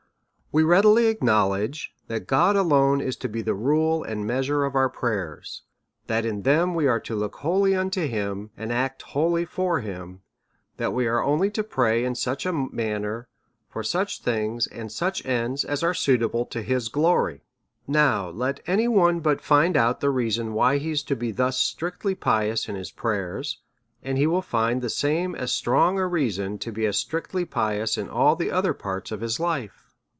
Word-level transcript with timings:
We 0.53 0.63
readily 0.63 1.05
acknowledge 1.05 1.93
that 2.07 2.27
God 2.27 2.57
alone 2.57 2.99
is 2.99 3.15
to 3.23 3.29
be 3.29 3.41
the 3.41 3.53
rule 3.53 4.03
and 4.03 4.27
measure 4.27 4.65
of 4.65 4.75
our 4.75 4.89
prayers, 4.89 5.61
that 6.07 6.25
in 6.25 6.41
them 6.41 6.73
we 6.75 6.87
are 6.87 6.99
to 6.99 7.15
look 7.15 7.37
wholly 7.37 7.73
unto 7.73 8.05
him, 8.05 8.49
and 8.57 8.69
act 8.69 9.01
wholly 9.01 9.45
for 9.45 9.79
him; 9.79 10.23
that 10.75 10.91
we 10.93 11.07
are 11.07 11.23
only 11.23 11.49
lo 11.55 11.63
pray 11.63 12.03
in 12.03 12.15
such 12.15 12.45
a 12.45 12.51
manner 12.51 13.29
for 13.69 13.81
such 13.81 14.23
things, 14.23 14.67
and 14.67 14.91
such 14.91 15.25
ends, 15.25 15.63
as 15.63 15.83
are 15.83 15.93
suitable 15.93 16.45
to 16.47 16.61
his 16.61 16.89
glory. 16.89 17.43
INow, 17.87 18.29
let 18.35 18.59
any 18.67 18.89
one 18.89 19.21
but 19.21 19.39
find 19.39 19.77
out 19.77 20.01
the 20.01 20.09
reason 20.09 20.51
why 20.53 20.79
he 20.79 20.91
is 20.91 21.03
to 21.03 21.15
be 21.15 21.31
thus 21.31 21.57
strictly 21.57 22.13
pious 22.13 22.67
in 22.67 22.75
his 22.75 22.91
prayers, 22.91 23.61
and 24.03 24.17
he 24.17 24.27
will 24.27 24.41
find 24.41 24.81
the 24.81 24.89
same 24.89 25.33
as 25.33 25.49
strong 25.53 25.97
a 25.97 26.05
reason 26.05 26.57
to 26.57 26.73
be 26.73 26.85
as 26.85 26.97
strictly 26.97 27.45
pious 27.45 27.97
in 27.97 28.09
all 28.09 28.35
the 28.35 28.51
other 28.51 28.73
parts 28.73 29.13
of 29.13 29.21
his 29.21 29.39
life. 29.39 29.87